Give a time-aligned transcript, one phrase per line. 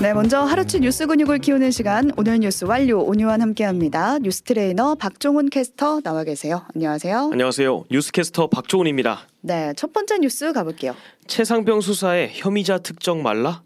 [0.00, 4.18] 네, 먼저 하루치 뉴스 근육을 키우는 시간 오늘 뉴스 완료 오뉴완 함께합니다.
[4.20, 6.62] 뉴스 트레이너 박종훈 캐스터 나와 계세요.
[6.74, 7.28] 안녕하세요.
[7.32, 7.84] 안녕하세요.
[7.90, 9.26] 뉴스 캐스터 박종훈입니다.
[9.42, 10.94] 네, 첫 번째 뉴스 가볼게요.
[11.26, 13.62] 채 상병 수사에 혐의자 특정 말라?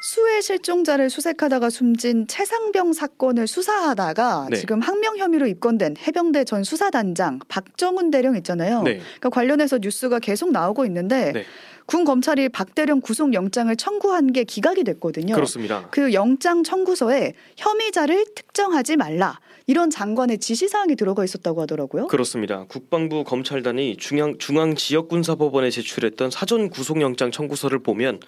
[0.00, 4.56] 수해 실종자를 수색하다가 숨진 채 상병 사건을 수사하다가 네.
[4.56, 8.82] 지금 항명 혐의로 입건된 해병대 전 수사단장 박정훈 대령 있잖아요.
[8.82, 8.94] 네.
[8.98, 11.44] 그러니까 관련해서 뉴스가 계속 나오고 있는데 네.
[11.84, 15.34] 군 검찰이 박 대령 구속 영장을 청구한 게 기각이 됐거든요.
[15.34, 15.88] 그렇습니다.
[15.90, 22.08] 그 영장 청구서에 혐의자를 특정하지 말라 이런 장관의 지시 사항이 들어가 있었다고 하더라고요.
[22.08, 22.64] 그렇습니다.
[22.68, 28.20] 국방부 검찰단이 중앙 중앙 지역군사법원에 제출했던 사전 구속영장 청구서를 보면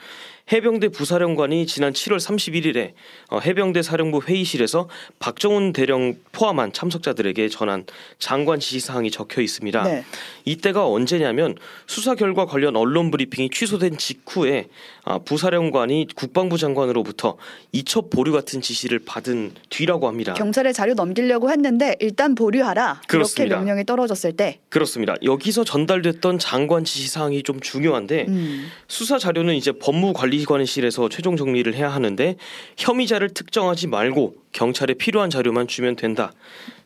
[0.51, 2.93] 해병대 부사령관이 지난 7월 31일에
[3.31, 7.87] 어, 해병대 사령부 회의실에서 박정훈 대령 포함한 참석자들에게 전한
[8.19, 9.83] 장관 지시 사항이 적혀 있습니다.
[9.85, 10.05] 네.
[10.45, 14.69] 이때가 언제냐면 수사 결과 관련 언론 브리핑이 취소된 직후에
[15.05, 17.37] 아, 부사령관이 국방부 장관으로부터
[17.73, 20.35] 이첩 보류 같은 지시를 받은 뒤라고 합니다.
[20.35, 23.43] 경찰에 자료 넘 기려고 했는데 일단 보류하라 그렇습니다.
[23.45, 25.15] 이렇게 명령이 떨어졌을 때 그렇습니다.
[25.23, 31.89] 여기서 전달됐던 장관 지시 사항이 좀 중요한데 음, 수사 자료는 이제 법무관리관실에서 최종 정리를 해야
[31.89, 32.37] 하는데
[32.77, 36.33] 혐의자를 특정하지 말고 경찰에 필요한 자료만 주면 된다.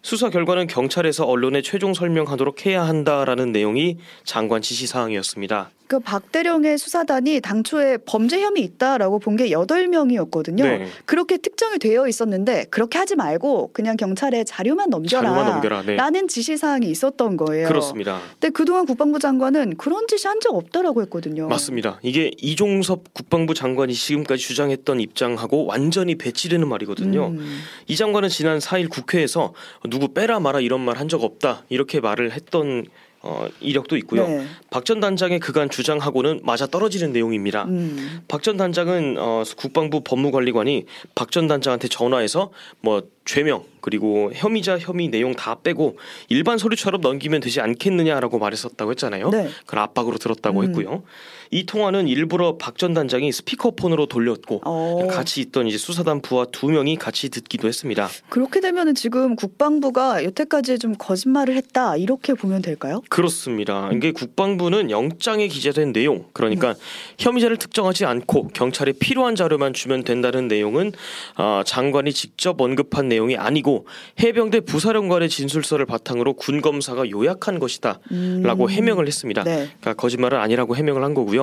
[0.03, 5.71] 수사 결과는 경찰에서 언론에 최종 설명하도록 해야 한다라는 내용이 장관 지시 사항이었습니다.
[5.89, 10.65] 그 박대령의 수사단이 당초에 범죄 혐의 있다라고 본 게 여덟 명이었거든요.
[10.65, 10.87] 네.
[11.05, 15.23] 그렇게 특정이 되어 있었는데 그렇게 하지 말고 그냥 경찰에 자료만 넘겨라.
[15.23, 15.83] 자료만 넘겨라.
[15.83, 15.95] 네.
[15.97, 17.69] 라는 지시 사항이 있었던 거예요.
[17.69, 18.21] 그렇습니다.
[18.33, 21.49] 근데 그동안 국방부 장관은 그런 지시 한 적 없다라고 했거든요.
[21.49, 21.99] 맞습니다.
[22.03, 27.29] 이게 이종섭 국방부 장관이 지금까지 주장했던 입장하고 완전히 배치되는 말이거든요.
[27.29, 27.56] 음,
[27.87, 29.53] 이 장관은 지난 4일 국회에서
[29.89, 32.87] 누구 빼라 마라 이런 말 한 적 없다 이렇게 말을 했던
[33.23, 34.29] 어, 이력도 있고요.
[34.29, 34.47] 네.
[34.71, 37.65] 박전 단장의 그간 주장하고는 맞아 떨어지는 내용입니다.
[37.65, 45.09] 음, 박전 단장은 어, 국방부 법무관리관이 박 전 단장한테 전화해서 뭐 죄명 그리고 혐의자 혐의
[45.09, 49.31] 내용 다 빼고 일반 서류처럼 넘기면 되지 않겠느냐라고 말했었다고 했잖아요.
[49.31, 49.49] 네.
[49.65, 50.65] 그걸 압박으로 들었다고 음.
[50.69, 51.03] 했고요.
[51.51, 56.67] 이 통화는 일부러 박 전 단장이 스피커폰으로 돌렸고 어, 같이 있던 이제 수사단 부하 두
[56.69, 58.09] 명이 같이 듣기도 했습니다.
[58.29, 63.01] 그렇게 되면은 지금 국방부가 여태까지 좀 거짓말을 했다 이렇게 보면 될까요?
[63.09, 63.89] 그렇습니다.
[63.95, 66.75] 이게 국방부는 영장에 기재된 내용, 그러니까
[67.19, 70.93] 혐의자를 특정하지 않고 경찰에 필요한 자료만 주면 된다는 내용은
[71.37, 73.87] 아, 장관이 직접 언급한 내용이 아니고
[74.21, 79.45] 해병대 부사령관의 진술서를 바탕으로 군 검사가 요약한 것이다라고 음, 해명을 했습니다.
[79.45, 79.69] 네.
[79.81, 81.36] 그러니까 거짓말은 아니라고 해명을 한 거고요.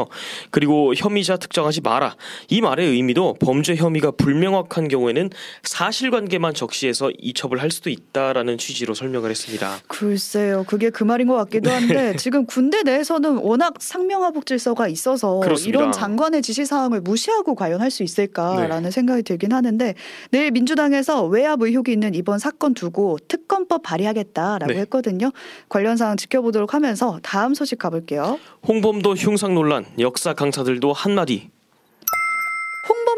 [0.52, 2.16] 그리고 혐의자 특정하지 마라.
[2.50, 5.30] 이 말의 의미도 범죄 혐의가 불명확한 경우에는
[5.64, 9.78] 사실관계만 적시해서 이첩을 할 수도 있다라는 취지로 설명을 했습니다.
[9.88, 15.80] 글쎄요, 그게 그 말인 것 같기도 한데 지금 군대 내에서는 워낙 상명하복 질서가 있어서 그렇습니다.
[15.80, 19.94] 이런 장관의 지시 사항을 무시하고 과연 할 수 있을까라는 생각이 들긴 하는데
[20.32, 24.80] 내일 민주당에서 외압 의혹이 있는 이번 사건 두고 특검법 발의하겠다라고 네.
[24.80, 25.32] 했거든요.
[25.70, 28.40] 관련 사항 지켜보도록 하면서 다음 소식 가볼게요.
[28.68, 31.53] 홍범도 흉상 논란 역사 강사들도 한마디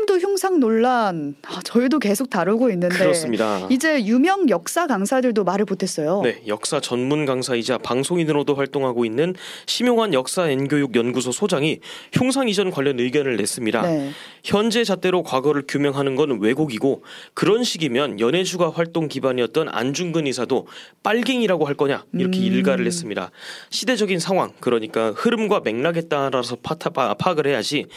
[0.06, 3.68] 홍범도 흉상 논란 아, 저희도 계속 다루고 있는데 그렇습니다.
[3.70, 6.22] 이제 유명 역사 강사들도 말을 보탰어요.
[6.24, 9.36] 네, 역사 전문 강사이자 방송인으로도 활동하고 있는
[9.66, 11.80] 심용환 역사 N교육 연구소 소장이
[12.14, 13.82] 흉상 이전 관련 의견을 냈습니다.
[13.82, 14.12] 네.
[14.44, 20.68] 현재 잣대로 과거를 규명하는 건 왜곡이고 그런 식이면 연해주가 활동 기반이었던 안중근 의사도
[21.04, 22.44] 빨갱이라고 할 거냐 이렇게 음.
[22.44, 23.32] 일가를 했습니다.
[23.72, 27.88] 시대적인 상황 그러니까 흐름과 맥락에 따라서 파악을 해야지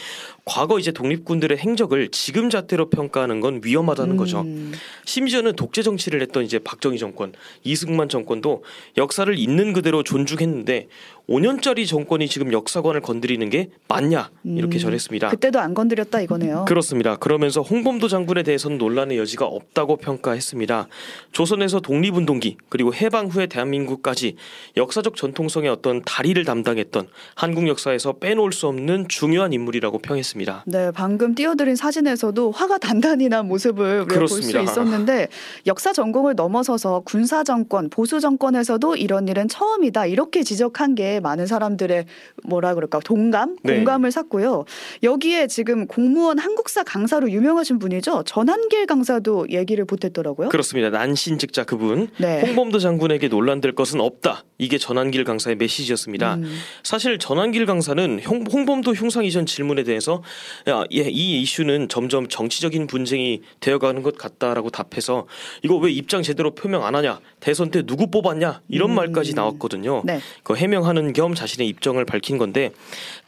[0.45, 4.43] 과거 이제 독립군들의 행적을 지금 잣대로 평가하는 건 위험하다는 거죠.
[4.43, 4.73] 음.
[5.05, 7.33] 심지어는 독재 정치를 했던 이제 박정희 정권,
[7.65, 8.63] 이승만 정권도
[8.97, 10.89] 역사를 있는 그대로 존중했는데
[11.29, 14.81] 5년짜리 정권이 지금 역사관을 건드리는 게 맞냐 이렇게 음.
[14.81, 15.29] 전했습니다.
[15.29, 16.65] 그때도 안 건드렸다 이거네요.
[16.67, 17.17] 그렇습니다.
[17.17, 20.89] 그러면서 홍범도 장군에 대해서는 논란의 여지가 없다고 평가했습니다.
[21.33, 24.37] 조선에서 독립운동기 그리고 해방 후에 대한민국까지
[24.79, 30.65] 역사적 전통성의 어떤 다리를 담당했던 한국 역사에서 빼놓을 수 없는 중요한 인물이라고 평했습니다.
[30.67, 34.39] 네, 방금 띄워드린 사진에서도 화가 단단히 난 모습을 볼 수.
[34.49, 35.29] 있었는데
[35.67, 42.07] 역사 전공을 넘어서서 군사 정권, 보수 정권에서도 이런 일은 처음이다 이렇게 지적한 게 많은 사람들의
[42.45, 43.77] 뭐라 그럴까 동감, 네.
[43.77, 44.65] 공감을 샀고요.
[45.03, 50.49] 여기에 지금 공무원 한국사 강사로 유명하신 분이죠 전한길 강사도 얘기를 보탰더라고요.
[50.49, 50.91] 그렇습니다.
[50.91, 52.41] 난신직자 그분 네.
[52.41, 54.45] 홍범도 장군에게 논란될 것은 없다.
[54.59, 56.35] 이게 전환길 강사의 메시지였습니다.
[56.35, 56.59] 음.
[56.83, 60.23] 사실 전환길 강사는 홍, 홍범도 흉상 이전 질문에 대해서
[60.69, 65.27] 야, 예, 이 이슈는 점점 정치적인 분쟁이 되어가는 것 같다라고 답해서
[65.63, 68.97] 이거 왜 입장 제대로 표명 안 하냐 대선 때 누구 뽑았냐 이런 음.
[68.97, 70.03] 말까지 나왔거든요.
[70.05, 70.19] 네.
[70.43, 72.73] 그 해명하는 겸 자신의 입장을 밝힌 건데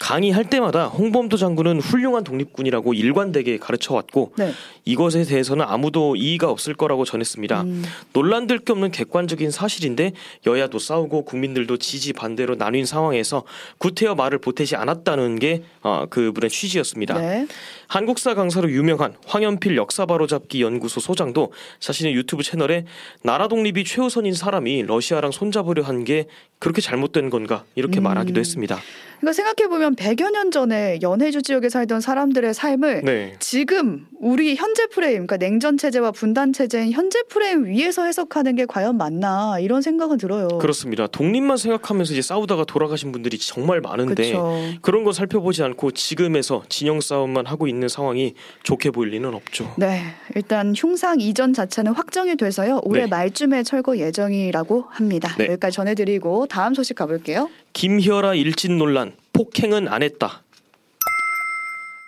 [0.00, 4.53] 강의할 때마다 홍범도 장군은 훌륭한 독립군이라고 일관되게 가르쳐 왔고 네.
[4.85, 7.62] 이것에 대해서는 아무도 이의가 없을 거라고 전했습니다.
[7.62, 7.85] 음.
[8.15, 10.12] 논란될 게 없는 객관적인 사실인데
[10.44, 13.45] 여야도 싸우고 국민들도 지지 반대로 나뉜 상황에서
[13.79, 17.19] 구태여 말을 보태지 않았다는 게 어, 그분의 취지였습니다.
[17.19, 17.47] 네.
[17.87, 22.85] 한국사 강사로 유명한 황연필 역사 바로잡기 연구소 소장도 자신의 유튜브 채널에
[23.23, 26.27] 나라 독립이 최우선인 사람이 러시아랑 손잡으려 한 게
[26.59, 28.05] 그렇게 잘못된 건가 이렇게 음.
[28.05, 28.79] 말하기도 했습니다.
[29.21, 33.35] 그러니까 생각해 보면 100여 년 전에 연해주 지역에 살던 사람들의 삶을 네.
[33.39, 38.97] 지금 우리 현재 프레임, 그러니까 냉전 체제와 분단 체제인 현재 프레임 위에서 해석하는 게 과연
[38.97, 40.49] 맞나 이런 생각은 들어요.
[40.59, 41.07] 그렇습니다.
[41.07, 44.59] 독립만 생각하면서 이제 싸우다가 돌아가신 분들이 정말 많은데 그렇죠.
[44.83, 49.73] 그런 거 살펴보지 않고 지금에서 진영 싸움만 하고 있는 상황이 좋게 보일 리는 없죠.
[49.77, 50.01] 네,
[50.35, 52.81] 일단 흉상 이전 자체는 확정이 돼서요.
[52.85, 53.07] 올해 네.
[53.09, 55.35] 말쯤에 철거 예정이라고 합니다.
[55.37, 55.47] 네.
[55.47, 57.51] 여기까지 전해드리고 다음 소식 가볼게요.
[57.73, 59.10] 김희열아 일진 논란
[59.41, 60.43] 폭행은 안 했다.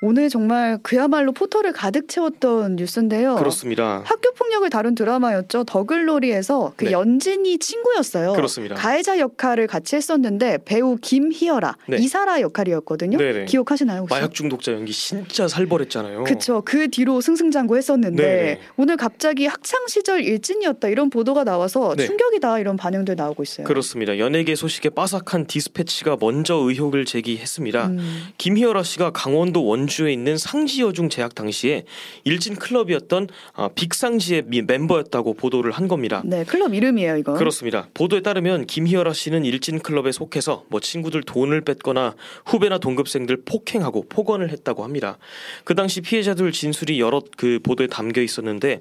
[0.03, 3.37] 오늘 정말 그야말로 포털을 가득 채웠던 뉴스인데요.
[3.37, 4.03] 그렇습니다.
[4.05, 5.65] 학교 폭력을 다룬 드라마였죠.
[5.65, 6.93] 더글로리에서 그 네.
[6.93, 8.35] 연진이 친구였어요.
[8.35, 8.75] 그렇습니다.
[8.75, 11.97] 가해자 역할을 같이 했었는데 배우 김희열아 네.
[11.97, 13.17] 이사라 역할이었거든요.
[13.17, 13.47] 네네.
[13.47, 14.15] 기억하시나요 혹시?
[14.15, 16.25] 마약 중독자 연기 진짜 살벌했잖아요.
[16.25, 16.61] 그쵸.
[16.67, 18.61] 그 뒤로 승승장구했었는데 네네.
[18.77, 22.07] 오늘 갑자기 학창 시절 일진이었다 이런 보도가 나와서 네.
[22.07, 23.67] 충격이다 이런 반응들 나오고 있어요.
[23.67, 24.19] 그렇습니다.
[24.19, 27.87] 연예계 소식에 빠삭한 디스패치가 먼저 의혹을 제기했습니다.
[27.87, 31.85] 음, 김희열아 씨가 강원도 원주에 있는 상지여중 재학 당시에
[32.25, 36.23] 일진 클럽이었던 아, 빅상지의 미- 멤버였다고 보도를 한 겁니다.
[36.25, 37.35] 네, 클럽 이름이에요 이거.
[37.35, 37.89] 그렇습니다.
[37.95, 42.15] 보도에 따르면 김희열아 씨는 일진 클럽에 속해서 뭐 친구들 돈을 뺐거나
[42.47, 45.19] 후배나 동급생들 폭행하고 폭언을 했다고 합니다.
[45.65, 48.81] 그 당시 피해자들 진술이 여러 그 보도에 담겨 있었는데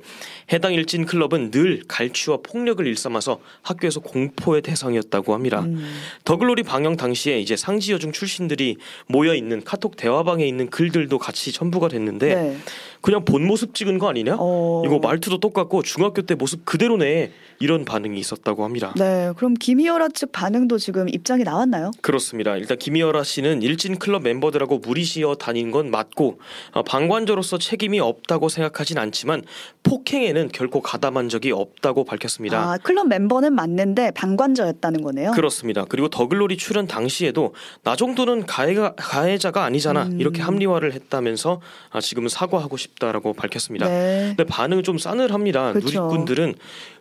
[0.51, 5.61] 해당 일진 클럽은 늘 갈취와 폭력을 일삼아서 학교에서 공포의 대상이었다고 합니다.
[5.61, 5.85] 음,
[6.25, 8.77] 더글로리 방영 당시에 이제 상지여중 출신들이
[9.07, 12.57] 모여 있는 카톡 대화방에 있는 글들도 같이 첨부가 됐는데 네.
[13.01, 14.37] 그냥 본 모습 찍은 거 아니냐?
[14.39, 18.93] 어, 이거 말투도 똑같고 중학교 때 모습 그대로네 이런 반응이 있었다고 합니다.
[18.97, 21.91] 네, 그럼 김희열아 측 반응도 지금 입장이 나왔나요?
[22.01, 22.55] 그렇습니다.
[22.57, 26.39] 일단 김희열아 씨는 일진 클럽 멤버들하고 무리지어 다닌 건 맞고
[26.73, 29.43] 어, 방관자로서 책임이 없다고 생각하진 않지만
[29.83, 32.59] 폭행에는 결코 가담한 적이 없다고 밝혔습니다.
[32.59, 35.31] 아, 클럽 멤버는 맞는데 방관자였다는 거네요.
[35.31, 35.85] 그렇습니다.
[35.87, 40.19] 그리고 더글로리 출연 당시에도 나 정도는 가해가, 가해자가 아니잖아 음.
[40.19, 41.61] 이렇게 합리화를 했다면서
[41.91, 43.87] 아, 지금은 사과하고 싶 다라고 밝혔습니다.
[43.87, 44.33] 네.
[44.35, 45.73] 근데 반응은 좀 싸늘합니다.
[45.73, 46.01] 그렇죠.
[46.07, 46.53] 누리꾼들은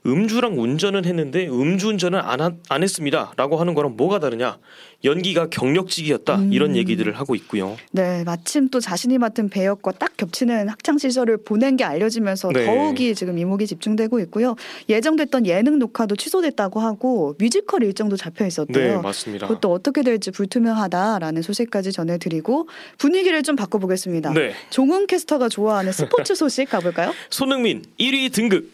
[0.06, 4.56] 음주랑 운전은 했는데 음주운전은 안, 하- 안 했습니다라고 하는 거랑 뭐가 다르냐?
[5.04, 6.52] 연기가 경력직이었다 음.
[6.52, 7.76] 이런 얘기들을 하고 있고요.
[7.90, 12.66] 네, 마침 또 자신이 맡은 배역과 딱 겹치는 학창 시절을 보낸 게 알려지면서 네.
[12.66, 14.56] 더욱이 지금 이목이 집중되고 있고요.
[14.90, 19.00] 예정됐던 예능 녹화도 취소됐다고 하고 뮤지컬 일정도 잡혀 네, 있었대요.
[19.00, 19.46] 맞습니다.
[19.48, 24.32] 그것도 어떻게 될지 불투명하다라는 소식까지 전해드리고 분위기를 좀 바꿔보겠습니다.
[24.34, 27.12] 네, 종훈 캐스터가 좋아 하는 스포츠 소식 가볼까요?
[27.30, 28.70] 손흥민 1위 등극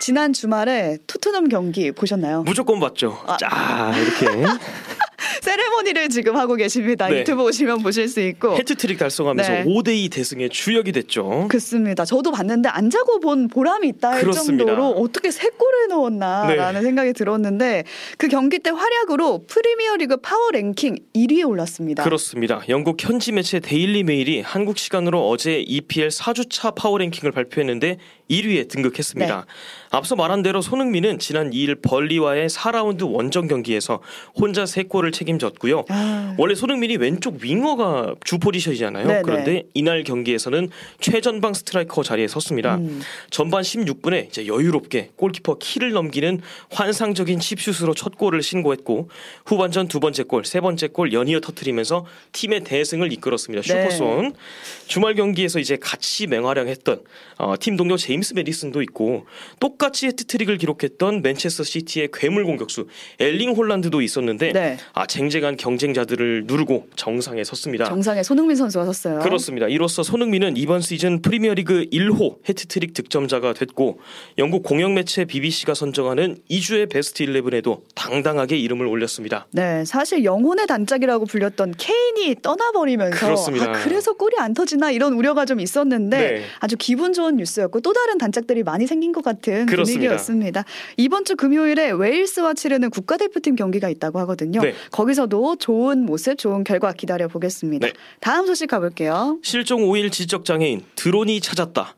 [0.00, 2.42] 지난 주말에 토트넘 경기 보셨나요?
[2.44, 3.20] 무조건 봤죠.
[3.26, 3.36] 아.
[3.36, 4.26] 자 이렇게
[5.68, 7.08] 세레모니를 지금 하고 계십니다.
[7.08, 7.20] 네.
[7.20, 8.56] 유튜브 오시면 보실 수 있고.
[8.56, 9.64] 해트트릭 달성하면서 네.
[9.64, 11.46] 5대2 대승의 주역이 됐죠.
[11.48, 12.04] 그렇습니다.
[12.04, 14.64] 저도 봤는데 안 자고 본 보람이 있다 할 그렇습니다.
[14.64, 16.86] 정도로 어떻게 세 골을 넣었나라는 네.
[16.86, 17.84] 생각이 들었는데
[18.16, 22.02] 그 경기 때 활약으로 프리미어리그 파워 랭킹 1위에 올랐습니다.
[22.02, 22.62] 그렇습니다.
[22.68, 27.98] 영국 현지 매체 데일리 메일이 한국 시간으로 어제 EPL 4주차 파워 랭킹을 발표했는데
[28.30, 29.36] 1위에 등극했습니다.
[29.36, 29.42] 네.
[29.90, 34.00] 앞서 말한 대로 손흥민은 지난 2일 벌리와의 4라운드 원정 경기에서
[34.34, 35.84] 혼자 3골을 책임졌고요.
[35.88, 39.06] 아, 원래 손흥민이 왼쪽 윙어가 주 포지션이잖아요.
[39.06, 39.22] 네네.
[39.22, 40.68] 그런데 이날 경기에서는
[41.00, 42.76] 최전방 스트라이커 자리에 섰습니다.
[42.76, 43.00] 음.
[43.30, 49.08] 전반 16분에 이제 여유롭게 골키퍼 키를 넘기는 환상적인 칩슛으로 첫 골을 신고했고
[49.46, 53.62] 후반전 두 번째 골, 세 번째 골 연이어 터트리면서 팀의 대승을 이끌었습니다.
[53.62, 53.68] 네.
[53.68, 54.34] 슈퍼손
[54.86, 57.00] 주말 경기에서 이제 같이 맹활약했던
[57.38, 59.26] 어, 팀 동료 제임스 매디슨도 있고
[59.60, 62.86] 똑같이 해트트릭을 기록했던 맨체스터 시티의 괴물 공격수
[63.18, 64.76] 엘링 홀란드도 있었는데 네.
[64.92, 67.84] 아 쟁쟁한 경쟁자들을 누르고 정상에 섰습니다.
[67.84, 69.20] 정상에 손흥민 선수가 섰어요.
[69.20, 69.68] 그렇습니다.
[69.68, 74.00] 이로써 손흥민은 이번 시즌 프리미어리그 1호 해트트릭 득점자가 됐고
[74.38, 79.46] 영국 공영 매체 BBC가 선정하는 이 주의 베스트 11에도 당당하게 이름을 올렸습니다.
[79.50, 83.70] 네, 사실 영혼의 단짝이라고 불렸던 케인이 떠나버리면서 그렇습니다.
[83.70, 86.44] 아, 그래서 골이 안 터지나 이런 우려가 좀 있었는데 네.
[86.60, 89.98] 아주 기분 좋은 뉴스였고 또 다른 단짝들이 많이 생긴 것 같은 그렇습니다.
[89.98, 90.64] 분위기였습니다.
[90.96, 94.62] 이번 주 금요일에 웨일스와 치르는 국가대표팀 경기가 있다고 하거든요.
[94.62, 94.72] 네.
[94.90, 97.86] 거기서도 좋은 모습, 좋은 결과 기다려 보겠습니다.
[97.86, 97.92] 네.
[98.20, 99.38] 다음 소식 가볼게요.
[99.42, 101.97] 실종 5일 지적 장애인 드론이 찾았다.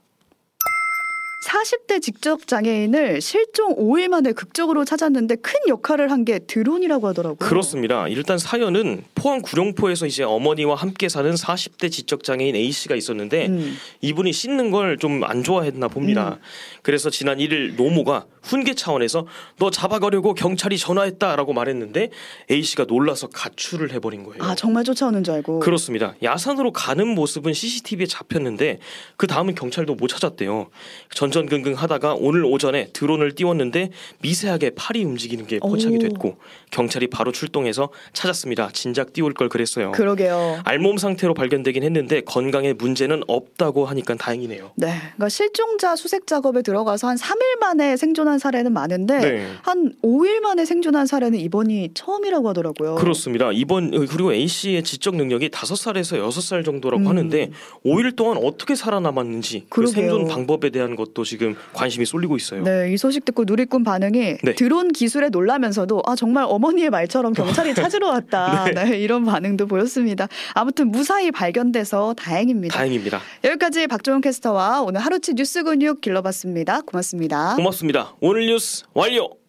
[1.41, 7.37] 40대 직접 장애인을 실종 5일 만에 극적으로 찾았는데 큰 역할을 한 게 드론이라고 하더라고요.
[7.49, 8.07] 그렇습니다.
[8.09, 13.77] 일단 사연은 포항 구룡포에서 이제 어머니와 함께 사는 40대 지적 장애인 A 씨가 있었는데 음.
[14.03, 16.39] 이분이 씻는 걸 좀 안 좋아했나 봅니다.
[16.83, 19.27] 그래서 지난 1일 노모가 훈계 차원에서
[19.59, 22.11] 너 잡아가려고 경찰이 전화했다라고 말했는데
[22.51, 24.43] A 씨가 놀라서 가출을 해버린 거예요.
[24.43, 25.61] 아 정말 쫓아오는 줄 알고.
[25.61, 26.15] 그렇습니다.
[26.21, 28.81] 야산으로 가는 모습은 CCTV에 잡혔는데
[29.17, 30.69] 그 다음은 경찰도 못 찾았대요.
[31.15, 33.91] 전전긍긍 하다가 오늘 오전에 드론을 띄웠는데
[34.21, 35.99] 미세하게 팔이 움직이는 게 포착이 오.
[36.01, 36.37] 됐고
[36.73, 38.71] 경찰이 바로 출동해서 찾았습니다.
[38.73, 39.93] 진작 띄울 걸 그랬어요.
[39.93, 40.61] 그러게요.
[40.65, 44.73] 알몸 상태로 발견되긴 했는데 건강에 문제는 없다고 하니까 다행이네요.
[44.75, 49.47] 네, 그러니까 실종자 수색 작업에 들어가서 한 3일 만에 생존한 사례는 많은데 네.
[49.63, 52.97] 한 5일 만에 생존한 사례는 이번이 처음이라고 하더라고요.
[52.97, 53.51] 그렇습니다.
[53.53, 57.09] 이번 그리고 A 씨의 지적 능력이 5살에서 6살 정도라고 음.
[57.09, 57.51] 하는데
[57.87, 59.87] 5일 동안 어떻게 살아남았는지 그.
[59.87, 62.63] 생존 방법에 대한 것도 지금 관심이 쏠리고 있어요.
[62.65, 64.55] 네, 이 소식 듣고 누리꾼 반응이 네.
[64.55, 68.65] 드론 기술에 놀라면서도 아 정말 어머니의 말처럼 경찰이 찾으러 왔다.
[68.75, 68.99] 네.
[68.99, 70.29] 이런 반응도 보였습니다.
[70.55, 72.75] 아무튼 무사히 발견돼서 다행입니다.
[72.77, 73.21] 다행입니다.
[73.45, 76.83] 여기까지 박종훈 캐스터와 오늘 하루치 뉴스 근육 길러봤습니다.
[76.83, 77.57] 고맙습니다.
[77.57, 78.15] 고맙습니다.
[78.31, 79.40] 오늘 뉴스 완료.